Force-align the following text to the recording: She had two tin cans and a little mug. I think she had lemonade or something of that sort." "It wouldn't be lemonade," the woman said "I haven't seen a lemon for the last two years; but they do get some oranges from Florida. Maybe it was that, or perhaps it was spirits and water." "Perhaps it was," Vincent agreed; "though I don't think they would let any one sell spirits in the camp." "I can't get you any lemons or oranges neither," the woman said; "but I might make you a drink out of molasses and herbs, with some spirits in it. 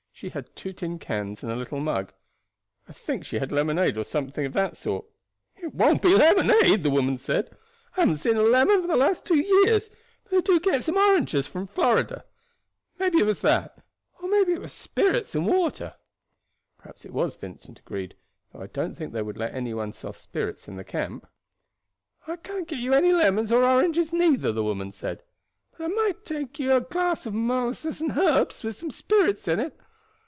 She 0.13 0.29
had 0.29 0.55
two 0.55 0.71
tin 0.71 0.99
cans 0.99 1.41
and 1.41 1.51
a 1.51 1.55
little 1.55 1.79
mug. 1.79 2.13
I 2.87 2.93
think 2.93 3.25
she 3.25 3.39
had 3.39 3.51
lemonade 3.51 3.97
or 3.97 4.03
something 4.03 4.45
of 4.45 4.53
that 4.53 4.77
sort." 4.77 5.05
"It 5.55 5.73
wouldn't 5.73 6.03
be 6.03 6.13
lemonade," 6.15 6.83
the 6.83 6.91
woman 6.91 7.17
said 7.17 7.57
"I 7.97 8.01
haven't 8.01 8.17
seen 8.17 8.37
a 8.37 8.43
lemon 8.43 8.81
for 8.81 8.87
the 8.87 8.95
last 8.95 9.25
two 9.25 9.39
years; 9.39 9.89
but 10.23 10.29
they 10.31 10.41
do 10.41 10.59
get 10.59 10.83
some 10.83 10.95
oranges 10.95 11.47
from 11.47 11.65
Florida. 11.65 12.23
Maybe 12.99 13.17
it 13.19 13.25
was 13.25 13.39
that, 13.39 13.79
or 14.21 14.29
perhaps 14.29 14.49
it 14.49 14.59
was 14.61 14.73
spirits 14.73 15.33
and 15.33 15.47
water." 15.47 15.95
"Perhaps 16.77 17.03
it 17.03 17.13
was," 17.13 17.33
Vincent 17.33 17.79
agreed; 17.79 18.15
"though 18.53 18.61
I 18.61 18.67
don't 18.67 18.93
think 18.93 19.13
they 19.13 19.23
would 19.23 19.37
let 19.37 19.55
any 19.55 19.73
one 19.73 19.91
sell 19.91 20.13
spirits 20.13 20.67
in 20.67 20.75
the 20.75 20.83
camp." 20.83 21.25
"I 22.27 22.35
can't 22.35 22.67
get 22.67 22.77
you 22.77 22.93
any 22.93 23.11
lemons 23.11 23.51
or 23.51 23.63
oranges 23.63 24.13
neither," 24.13 24.51
the 24.51 24.63
woman 24.63 24.91
said; 24.91 25.23
"but 25.75 25.85
I 25.85 25.87
might 25.87 26.29
make 26.29 26.59
you 26.59 26.73
a 26.75 26.79
drink 26.81 26.95
out 26.95 27.25
of 27.25 27.33
molasses 27.33 27.99
and 27.99 28.15
herbs, 28.15 28.63
with 28.63 28.75
some 28.75 28.91
spirits 28.91 29.47
in 29.47 29.59
it. 29.59 29.75